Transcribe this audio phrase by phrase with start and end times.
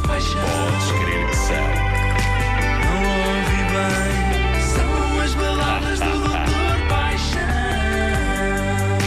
[0.00, 1.68] Podes crer que são.
[2.84, 4.60] Não ouvi bem.
[4.62, 7.40] São as baladas do Doutor Paixão.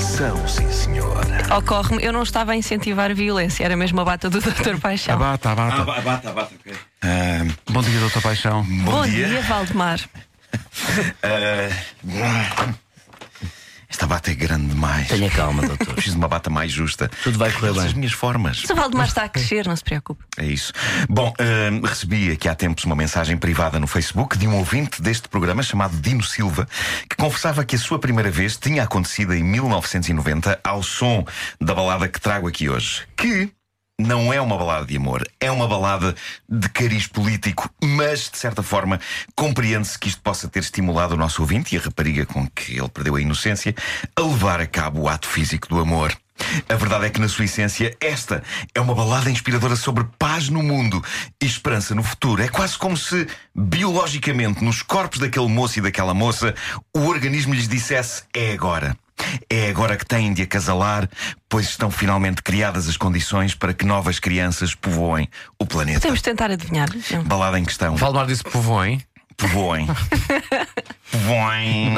[0.02, 1.58] São, sim, senhora.
[1.58, 4.78] Ocorre-me, eu não estava a incentivar a violência, era mesmo a bata do Dr.
[4.82, 5.16] Paixão.
[5.16, 5.82] Abata, abata.
[5.82, 6.74] Ah, bata, bata, ok.
[7.70, 8.64] Bom dia, doutor Paixão.
[8.64, 9.42] Bom, dia.
[9.42, 10.00] Valdemar.
[11.22, 11.70] Ah,
[14.06, 15.08] esta bata é grande demais.
[15.08, 15.94] Tenha calma, doutor.
[15.96, 17.10] Preciso de uma bata mais justa.
[17.24, 17.86] Tudo vai correr bem.
[17.86, 18.62] as minhas formas.
[18.62, 20.24] Mas o Valdemar está a crescer, não se preocupe.
[20.38, 20.72] É isso.
[21.10, 25.28] Bom, hum, recebi aqui há tempos uma mensagem privada no Facebook de um ouvinte deste
[25.28, 26.68] programa chamado Dino Silva,
[27.10, 31.26] que confessava que a sua primeira vez tinha acontecido em 1990 ao som
[31.60, 33.04] da balada que trago aqui hoje.
[33.18, 33.52] Que
[34.00, 36.14] não é uma balada de amor, é uma balada
[36.50, 39.00] de cariz político, mas de certa forma
[39.36, 42.90] compreende-se que isto possa ter estimulado o nosso ouvinte e a rapariga com que ele
[42.90, 43.74] perdeu a inocência
[44.16, 46.16] a levar a cabo o ato físico do amor.
[46.68, 50.62] A verdade é que, na sua essência, esta é uma balada inspiradora sobre paz no
[50.62, 51.02] mundo
[51.42, 52.42] e esperança no futuro.
[52.42, 53.26] É quase como se,
[53.56, 56.54] biologicamente, nos corpos daquele moço e daquela moça,
[56.94, 58.98] o organismo lhes dissesse: é agora.
[59.50, 61.10] É agora que têm de acasalar,
[61.50, 65.28] pois estão finalmente criadas as condições para que novas crianças povoem
[65.60, 66.02] o planeta.
[66.02, 66.88] Temos de tentar adivinhar.
[67.12, 67.24] Não.
[67.24, 67.96] Balada em questão.
[67.96, 69.02] Valdemar disse povoem.
[69.38, 69.88] Povoem.
[71.12, 71.94] Povoem.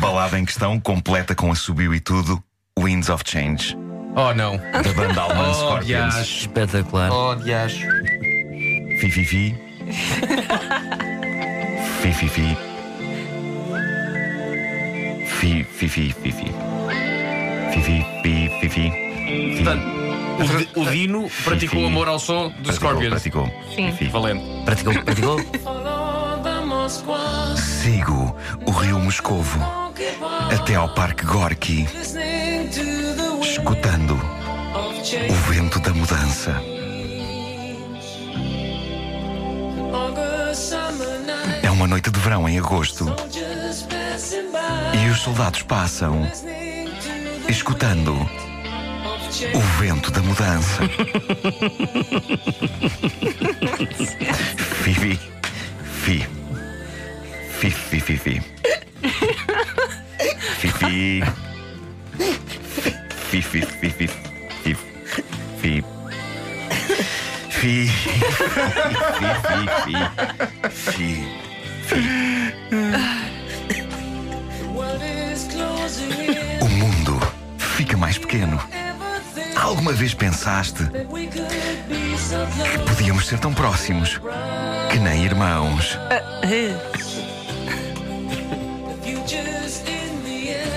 [0.00, 2.42] Balada em questão, completa com assobio e tudo.
[2.78, 3.76] Winds of Change,
[4.16, 4.56] Oh, não.
[4.56, 5.86] da banda alemã Oh, Scorpions.
[6.14, 6.40] diacho.
[6.40, 7.10] Espetacular.
[7.12, 7.86] Oh, diacho.
[9.00, 9.54] Fi, fi,
[15.48, 15.64] fi.
[15.64, 16.12] Fi, fi, fi.
[16.12, 16.52] Fi, fi, fi, fi, fi.
[17.72, 18.90] Fi, fi, fi, fi, fi.
[19.56, 19.64] Fi.
[19.64, 21.86] Portanto, o, o Dino praticou Sim.
[21.86, 23.10] amor ao som dos Praticou, Scorpions.
[23.10, 23.46] praticou.
[23.74, 23.92] Sim.
[23.92, 24.08] Fi, fi.
[24.10, 24.44] Valente.
[24.64, 25.38] Praticou, praticou?
[27.56, 28.34] Sigo
[28.66, 29.58] o rio Moscovo
[30.50, 31.86] até ao Parque Gorky,
[33.42, 36.62] escutando o vento da mudança.
[41.62, 43.04] É uma noite de verão em agosto.
[44.94, 46.30] E os soldados passam,
[47.48, 48.12] escutando
[49.54, 50.82] o vento da mudança.
[54.82, 55.18] Fifi.
[56.02, 56.26] Fi.
[57.58, 58.42] Fi, fi, fi, fi.
[60.58, 61.22] Fifi.
[63.30, 64.06] Fi, fi, fi, fi.
[64.62, 64.76] Fi.
[65.58, 65.84] Fi.
[67.48, 67.88] Fi.
[67.88, 67.92] Fi,
[70.84, 71.38] fi, fi.
[71.98, 72.27] World
[78.28, 78.62] pequeno.
[79.56, 82.78] Alguma vez pensaste close.
[82.86, 84.20] podíamos ser tão próximos
[84.92, 85.98] que nem irmãos?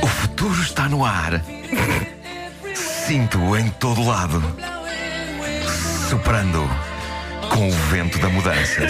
[0.02, 1.44] O futuro está no ar.
[2.74, 4.42] Sinto-o em todo lado,
[6.10, 6.70] soprando
[7.52, 8.88] com o vento da mudança.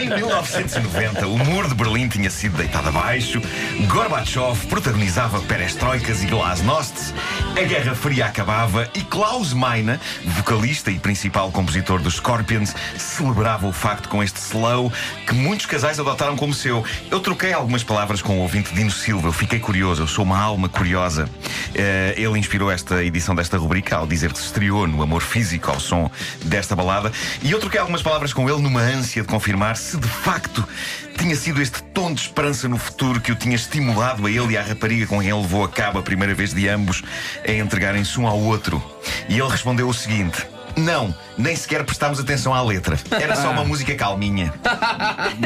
[0.00, 3.42] Em 1990, o muro de Berlim tinha sido deitado abaixo,
[3.88, 7.12] Gorbachev protagonizava perestroikas e glasnost,
[7.50, 13.72] a Guerra Fria acabava e Klaus Meine, vocalista e principal compositor dos Scorpions, celebrava o
[13.72, 14.92] facto com este slow
[15.26, 16.84] que muitos casais adotaram como seu.
[17.10, 20.38] Eu troquei algumas palavras com o ouvinte Dino Silva, eu fiquei curioso, eu sou uma
[20.38, 21.28] alma curiosa.
[21.74, 25.70] Eh, ele inspirou esta edição desta rubrica ao dizer que se estreou no amor físico
[25.70, 26.10] ao som
[26.44, 27.10] desta balada.
[27.48, 30.68] E eu troquei algumas palavras com ele numa ânsia de confirmar se de facto
[31.16, 34.58] tinha sido este tom de esperança no futuro que o tinha estimulado a ele e
[34.58, 37.02] à rapariga com quem ele levou a cabo a primeira vez de ambos
[37.42, 38.84] a entregarem-se um ao outro.
[39.30, 40.46] E ele respondeu o seguinte.
[40.76, 42.98] Não, nem sequer prestámos atenção à letra.
[43.12, 44.52] Era só uma música calminha.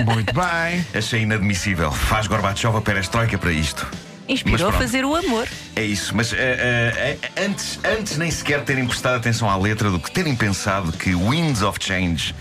[0.05, 0.85] Muito bem.
[0.93, 1.93] Achei inadmissível.
[1.93, 3.87] Faz Gorbachev a perestroika para isto.
[4.29, 5.49] Inspirou a fazer o amor.
[5.75, 9.99] É isso, mas eh, eh, antes, antes nem sequer terem prestado atenção à letra do
[9.99, 12.35] que terem pensado que Winds of Change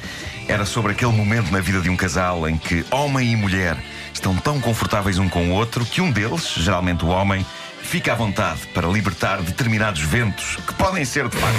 [0.47, 3.77] era sobre aquele momento na vida de um casal em que homem e mulher
[4.13, 7.45] estão tão confortáveis um com o outro que um deles, geralmente o homem,
[7.83, 11.55] fica à vontade para libertar determinados ventos que podem ser de facto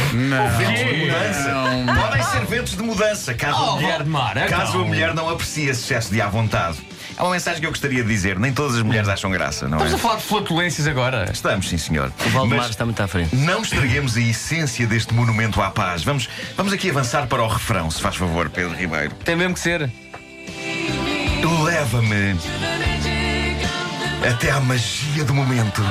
[0.58, 2.00] ventos de mudança.
[2.00, 4.58] Podem ser ventos de mudança, caso, a, Oh, mulher, Valdemar, então.
[4.58, 6.78] caso a mulher não aprecie esse excesso de à vontade.
[7.18, 8.38] É uma mensagem que eu gostaria de dizer.
[8.38, 9.82] Nem todas as mulheres acham graça, não é?
[9.84, 11.28] Estamos a falar de flatulências agora.
[11.30, 12.10] Estamos, sim, senhor.
[12.24, 13.36] O Valdemar Mas está muito à frente.
[13.36, 16.02] não estraguemos a essência deste monumento à paz.
[16.02, 19.14] Vamos, vamos aqui avançar para o refrão, se faz favor, Pedro Ribeiro.
[19.24, 19.90] Tem mesmo que ser.
[21.64, 22.36] Leva-me
[24.28, 25.82] até à magia do momento.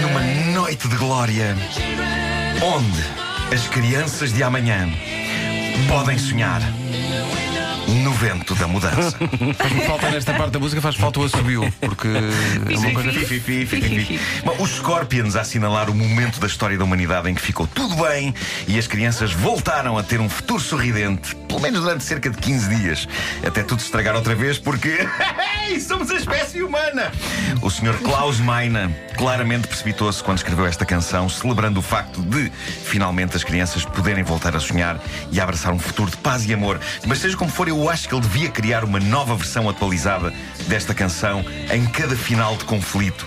[0.00, 0.20] Numa
[0.52, 1.56] noite de glória.
[2.62, 4.88] Onde as crianças de amanhã
[5.88, 6.60] podem sonhar
[8.20, 9.16] vento da mudança.
[9.56, 13.12] Faz-me falta nesta parte da música, faz falta o assobio, porque é uma coisa.
[13.12, 14.20] Fi, fi, fi.
[14.44, 17.96] Bom, os Scorpions a assinalar o momento da história da humanidade em que ficou tudo
[17.96, 18.34] bem
[18.68, 22.76] e as crianças voltaram a ter um futuro sorridente, pelo menos durante cerca de 15
[22.76, 23.08] dias,
[23.42, 24.98] até tudo se estragar outra vez, porque
[25.80, 27.10] somos a espécie humana.
[27.62, 27.96] O Sr.
[28.02, 32.50] Klaus Meine claramente precipitou-se quando escreveu esta canção, celebrando o facto de
[32.84, 35.00] finalmente as crianças poderem voltar a sonhar
[35.30, 36.78] e a abraçar um futuro de paz e amor.
[37.06, 40.34] Mas seja como for, eu acho que ele devia criar uma nova versão atualizada
[40.66, 43.24] desta canção em cada final de conflito.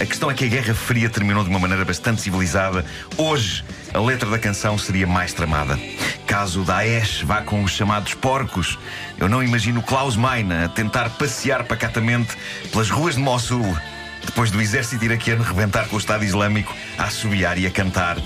[0.00, 2.84] A questão é que a Guerra Fria terminou de uma maneira bastante civilizada.
[3.16, 3.64] Hoje,
[3.94, 5.78] a letra da canção seria mais tramada.
[6.26, 8.76] Caso Daesh vá com os chamados porcos,
[9.16, 12.36] eu não imagino Klaus Meine a tentar passear pacatamente
[12.72, 13.76] pelas ruas de Mossul,
[14.24, 18.16] depois do exército iraquiano rebentar com o Estado Islâmico, a assobiar e a cantar.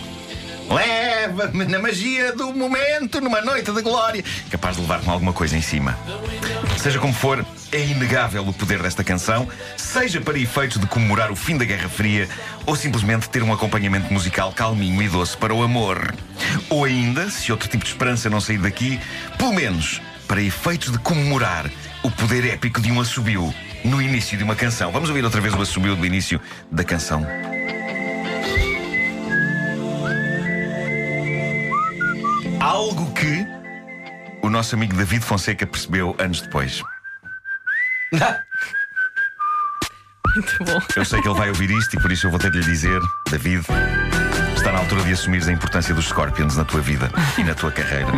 [0.70, 4.22] Leva-me na magia do momento, numa noite de glória.
[4.48, 5.98] Capaz de levar com alguma coisa em cima.
[6.78, 11.36] Seja como for, é inegável o poder desta canção, seja para efeitos de comemorar o
[11.36, 12.28] fim da Guerra Fria
[12.64, 16.14] ou simplesmente ter um acompanhamento musical calminho e doce para o amor.
[16.68, 19.00] Ou ainda, se outro tipo de esperança não sair daqui,
[19.36, 21.68] pelo menos para efeitos de comemorar
[22.04, 23.52] o poder épico de um assobio
[23.84, 24.92] no início de uma canção.
[24.92, 26.40] Vamos ouvir outra vez o assobio do início
[26.70, 27.26] da canção.
[34.50, 36.82] O nosso amigo David Fonseca percebeu anos depois.
[40.34, 40.80] Muito bom.
[40.96, 42.64] Eu sei que ele vai ouvir isto e por isso eu vou ter de lhe
[42.64, 43.00] dizer,
[43.30, 43.64] David,
[44.56, 47.70] está na altura de assumires a importância dos Scorpions na tua vida e na tua
[47.70, 48.10] carreira.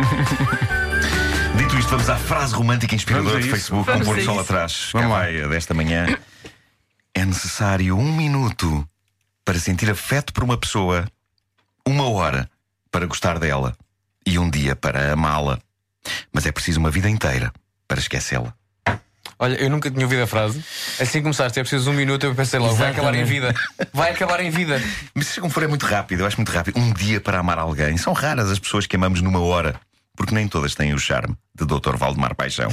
[1.55, 3.49] Dito isto, vamos à frase romântica inspiradora do isso.
[3.51, 4.89] Facebook, com um pôr do sol atrás.
[4.91, 5.19] Vamos lá.
[5.19, 6.17] Cavaia desta manhã.
[7.13, 8.83] É necessário um minuto
[9.45, 11.07] para sentir afeto por uma pessoa,
[11.87, 12.49] uma hora
[12.89, 13.77] para gostar dela
[14.25, 15.59] e um dia para amá-la.
[16.31, 17.51] Mas é preciso uma vida inteira
[17.87, 18.53] para esquecê-la.
[19.39, 20.63] Olha, eu nunca tinha ouvido a frase.
[20.99, 23.53] Assim começaste, é preciso um minuto, eu pensei logo, vai acabar em vida.
[23.91, 24.81] Vai acabar em vida.
[25.13, 26.79] Mas como for, é muito rápido, eu acho muito rápido.
[26.79, 27.97] Um dia para amar alguém.
[27.97, 29.79] São raras as pessoas que amamos numa hora,
[30.15, 31.95] porque nem todas têm o charme de Dr.
[31.97, 32.69] Valdemar Paixão.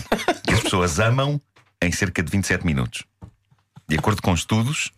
[0.52, 1.40] As pessoas amam
[1.82, 3.04] em cerca de 27 minutos.
[3.88, 4.92] De acordo com estudos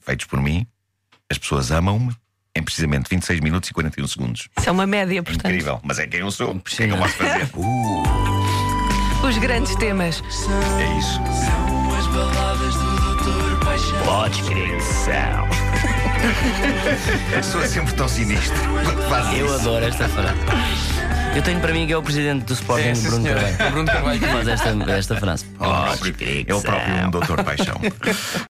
[0.00, 0.66] feitos por mim,
[1.30, 2.14] as pessoas amam-me
[2.56, 4.48] em precisamente 26 minutos e 41 segundos.
[4.58, 5.46] Isso é uma média, portanto.
[5.46, 6.50] Incrível, mas é quem eu sou.
[6.52, 7.48] O que é que eu posso fazer?
[9.22, 10.22] Uh, Os grandes temas.
[10.80, 11.20] é isso.
[11.44, 14.02] São as baladas do Doutor Paixão.
[14.04, 15.50] Podes crer que são.
[17.36, 18.56] Eu sou sempre tão sinistro.
[19.36, 20.34] Eu adoro esta frase.
[21.34, 23.40] Eu tenho para mim que é o presidente do Sporting, É, sim, Bruno senhora.
[23.40, 24.18] Carvalho, O Bruno Carvalho.
[24.20, 25.46] que faz esta, esta frase.
[25.60, 27.44] É o próprio- é o próprio Dr.
[27.44, 27.74] Paixão.